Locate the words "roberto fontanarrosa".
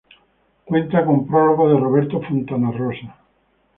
1.79-3.15